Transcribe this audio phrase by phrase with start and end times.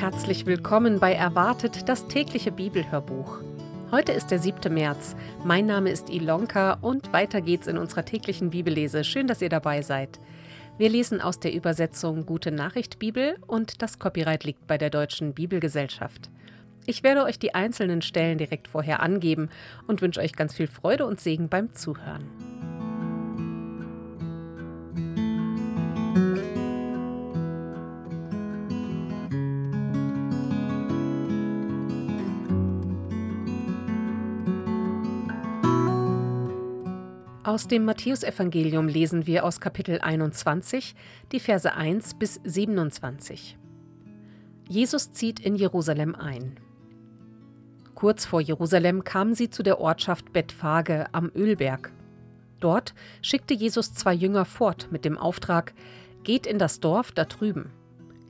[0.00, 3.40] herzlich willkommen bei Erwartet, das tägliche Bibelhörbuch.
[3.90, 4.72] Heute ist der 7.
[4.72, 5.14] März.
[5.44, 9.04] Mein Name ist Ilonka und weiter geht's in unserer täglichen Bibellese.
[9.04, 10.18] Schön, dass ihr dabei seid.
[10.78, 15.34] Wir lesen aus der Übersetzung Gute Nachricht Bibel und das Copyright liegt bei der Deutschen
[15.34, 16.30] Bibelgesellschaft.
[16.86, 19.50] Ich werde euch die einzelnen Stellen direkt vorher angeben
[19.86, 22.49] und wünsche euch ganz viel Freude und Segen beim Zuhören.
[37.50, 40.94] Aus dem Matthäusevangelium lesen wir aus Kapitel 21
[41.32, 43.58] die Verse 1 bis 27.
[44.68, 46.60] Jesus zieht in Jerusalem ein.
[47.96, 51.90] Kurz vor Jerusalem kamen sie zu der Ortschaft Bethphage am Ölberg.
[52.60, 55.74] Dort schickte Jesus zwei Jünger fort mit dem Auftrag:
[56.22, 57.72] Geht in das Dorf da drüben.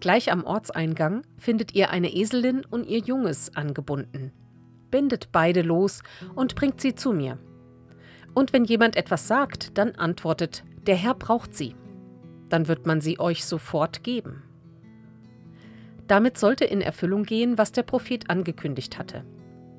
[0.00, 4.32] Gleich am Ortseingang findet ihr eine Eselin und ihr Junges angebunden.
[4.90, 6.02] Bindet beide los
[6.34, 7.36] und bringt sie zu mir.
[8.34, 11.74] Und wenn jemand etwas sagt, dann antwortet, der Herr braucht sie.
[12.48, 14.42] Dann wird man sie euch sofort geben.
[16.06, 19.24] Damit sollte in Erfüllung gehen, was der Prophet angekündigt hatte.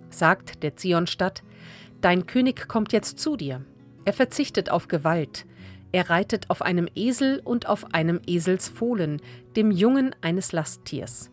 [0.10, 1.44] Sagt der Zionstadt,
[2.00, 3.64] Dein König kommt jetzt zu dir.
[4.06, 5.46] Er verzichtet auf Gewalt.
[5.92, 9.22] Er reitet auf einem Esel und auf einem Eselsfohlen,
[9.56, 11.30] dem Jungen eines Lasttiers.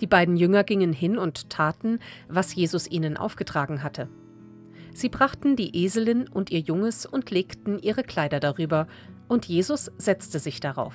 [0.00, 1.98] Die beiden Jünger gingen hin und taten,
[2.28, 4.08] was Jesus ihnen aufgetragen hatte.
[4.94, 8.86] Sie brachten die Eselin und ihr Junges und legten ihre Kleider darüber,
[9.28, 10.94] und Jesus setzte sich darauf.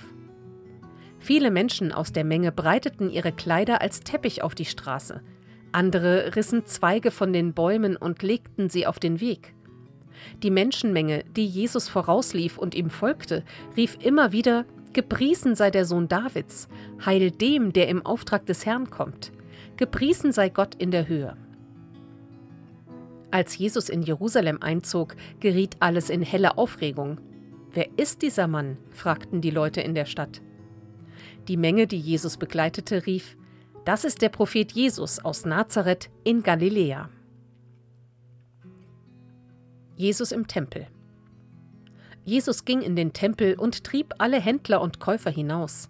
[1.20, 5.22] Viele Menschen aus der Menge breiteten ihre Kleider als Teppich auf die Straße,
[5.72, 9.54] andere rissen Zweige von den Bäumen und legten sie auf den Weg.
[10.44, 13.44] Die Menschenmenge, die Jesus vorauslief und ihm folgte,
[13.76, 16.68] rief immer wieder Gepriesen sei der Sohn Davids,
[17.06, 19.32] heil dem, der im Auftrag des Herrn kommt.
[19.76, 21.38] Gepriesen sei Gott in der Höhe.
[23.38, 27.22] Als Jesus in Jerusalem einzog, geriet alles in helle Aufregung.
[27.72, 28.80] Wer ist dieser Mann?
[28.90, 30.42] fragten die Leute in der Stadt.
[31.48, 33.38] Die Menge, die Jesus begleitete, rief,
[33.86, 37.12] das ist der Prophet Jesus aus Nazareth in Galiläa.
[39.96, 40.88] Jesus im Tempel.
[42.26, 45.90] Jesus ging in den Tempel und trieb alle Händler und Käufer hinaus.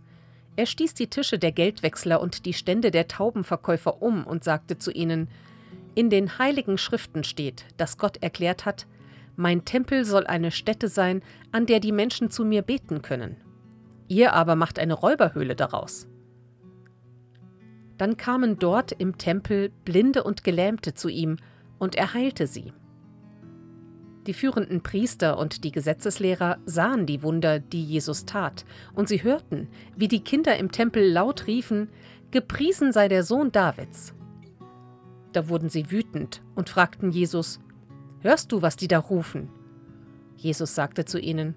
[0.58, 4.92] Er stieß die Tische der Geldwechsler und die Stände der Taubenverkäufer um und sagte zu
[4.92, 5.30] ihnen,
[5.98, 8.86] in den heiligen Schriften steht, dass Gott erklärt hat,
[9.36, 13.36] mein Tempel soll eine Stätte sein, an der die Menschen zu mir beten können.
[14.08, 16.08] Ihr aber macht eine Räuberhöhle daraus.
[17.98, 21.38] Dann kamen dort im Tempel Blinde und Gelähmte zu ihm,
[21.80, 22.74] und er heilte sie.
[24.28, 29.68] Die führenden Priester und die Gesetzeslehrer sahen die Wunder, die Jesus tat, und sie hörten,
[29.96, 31.90] wie die Kinder im Tempel laut riefen,
[32.30, 34.14] Gepriesen sei der Sohn Davids.
[35.34, 37.60] Da wurden sie wütend und fragten Jesus,
[38.22, 39.50] Hörst du, was die da rufen?
[40.36, 41.56] Jesus sagte zu ihnen,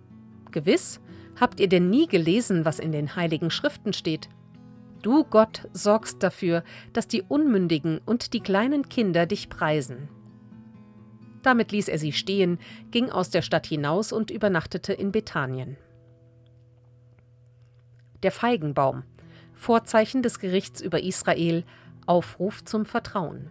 [0.51, 1.01] Gewiss,
[1.39, 4.29] habt ihr denn nie gelesen, was in den heiligen Schriften steht?
[5.03, 10.09] Du, Gott, sorgst dafür, dass die Unmündigen und die kleinen Kinder dich preisen.
[11.43, 12.59] Damit ließ er sie stehen,
[12.91, 15.79] ging aus der Stadt hinaus und übernachtete in Bethanien.
[18.23, 19.05] Der Feigenbaum,
[19.55, 21.65] Vorzeichen des Gerichts über Israel,
[22.07, 23.49] Aufruf zum Vertrauen.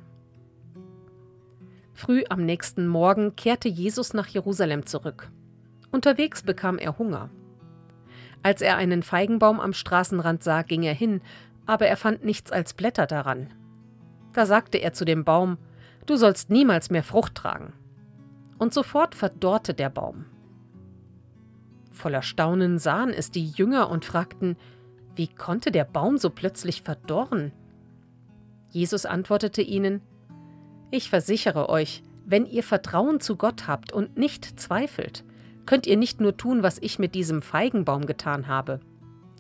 [2.00, 5.30] Früh am nächsten Morgen kehrte Jesus nach Jerusalem zurück.
[5.92, 7.30] Unterwegs bekam er Hunger.
[8.42, 11.20] Als er einen Feigenbaum am Straßenrand sah, ging er hin,
[11.66, 13.54] aber er fand nichts als Blätter daran.
[14.32, 15.58] Da sagte er zu dem Baum,
[16.06, 17.74] Du sollst niemals mehr Frucht tragen.
[18.60, 20.24] Und sofort verdorrte der Baum.
[21.92, 24.56] Voller Staunen sahen es die Jünger und fragten,
[25.16, 27.52] Wie konnte der Baum so plötzlich verdorren?
[28.70, 30.02] Jesus antwortete ihnen,
[30.92, 35.24] ich versichere euch, wenn ihr Vertrauen zu Gott habt und nicht zweifelt,
[35.66, 38.80] könnt ihr nicht nur tun, was ich mit diesem Feigenbaum getan habe.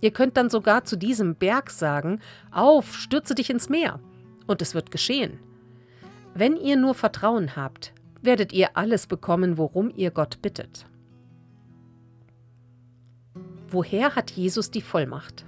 [0.01, 2.19] Ihr könnt dann sogar zu diesem Berg sagen,
[2.51, 4.00] auf, stürze dich ins Meer,
[4.48, 5.40] und es wird geschehen.
[6.34, 10.86] Wenn ihr nur Vertrauen habt, werdet ihr alles bekommen, worum ihr Gott bittet.
[13.68, 15.46] Woher hat Jesus die Vollmacht?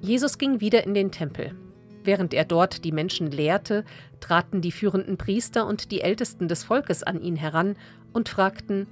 [0.00, 1.56] Jesus ging wieder in den Tempel.
[2.04, 3.84] Während er dort die Menschen lehrte,
[4.20, 7.76] traten die führenden Priester und die Ältesten des Volkes an ihn heran
[8.12, 8.86] und fragten,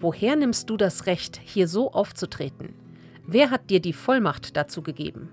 [0.00, 2.72] Woher nimmst du das Recht, hier so aufzutreten?
[3.26, 5.28] Wer hat dir die Vollmacht dazu gegeben?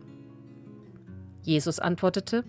[1.44, 2.44] Jesus antwortete,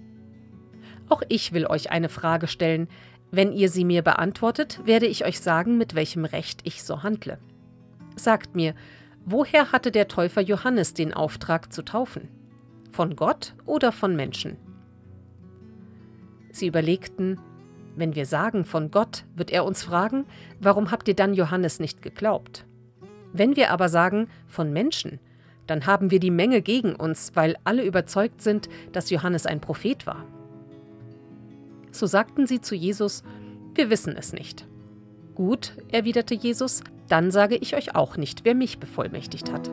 [1.08, 2.88] Auch ich will euch eine Frage stellen,
[3.31, 7.38] wenn ihr sie mir beantwortet, werde ich euch sagen, mit welchem Recht ich so handle.
[8.17, 8.75] Sagt mir,
[9.26, 12.29] woher hatte der Täufer Johannes den Auftrag zu taufen?
[12.90, 14.56] Von Gott oder von Menschen?
[16.58, 17.38] Sie überlegten,
[17.97, 20.25] wenn wir sagen von Gott, wird er uns fragen,
[20.61, 22.64] warum habt ihr dann Johannes nicht geglaubt?
[23.32, 25.19] Wenn wir aber sagen von Menschen,
[25.67, 30.06] dann haben wir die Menge gegen uns, weil alle überzeugt sind, dass Johannes ein Prophet
[30.06, 30.25] war.
[31.91, 33.23] So sagten sie zu Jesus,
[33.75, 34.67] wir wissen es nicht.
[35.35, 39.70] Gut, erwiderte Jesus, dann sage ich euch auch nicht, wer mich bevollmächtigt hat.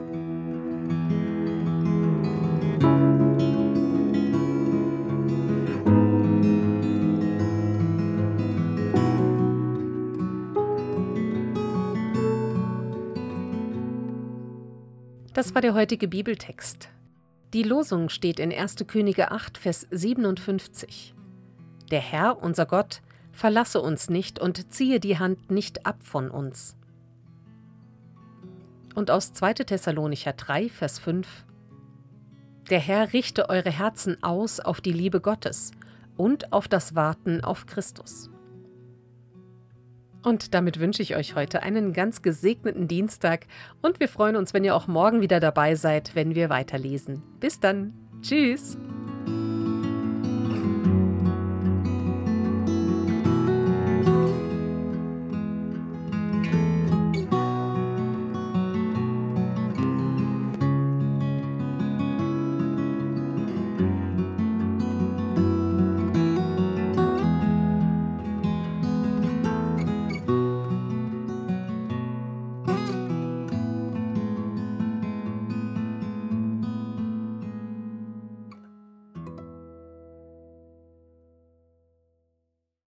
[15.43, 16.87] Das war der heutige Bibeltext.
[17.53, 18.77] Die Losung steht in 1.
[18.87, 21.13] Könige 8, Vers 57.
[21.91, 23.01] Der Herr, unser Gott,
[23.33, 26.77] verlasse uns nicht und ziehe die Hand nicht ab von uns.
[28.95, 29.55] Und aus 2.
[29.55, 31.45] Thessalonicher 3, Vers 5.
[32.69, 35.71] Der Herr richte eure Herzen aus auf die Liebe Gottes
[36.15, 38.29] und auf das Warten auf Christus.
[40.23, 43.45] Und damit wünsche ich euch heute einen ganz gesegneten Dienstag
[43.81, 47.21] und wir freuen uns, wenn ihr auch morgen wieder dabei seid, wenn wir weiterlesen.
[47.39, 47.93] Bis dann.
[48.21, 48.77] Tschüss.